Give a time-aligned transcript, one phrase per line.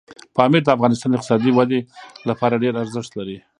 [0.35, 1.79] پامیر د افغانستان د اقتصادي ودې
[2.29, 3.37] لپاره ډېر ارزښت لري.